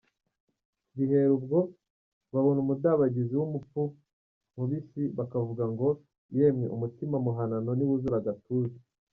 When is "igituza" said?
8.21-8.77